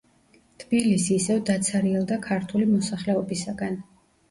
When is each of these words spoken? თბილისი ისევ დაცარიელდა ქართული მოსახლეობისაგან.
თბილისი 0.63 1.17
ისევ 1.17 1.43
დაცარიელდა 1.51 2.19
ქართული 2.25 2.69
მოსახლეობისაგან. 2.73 3.81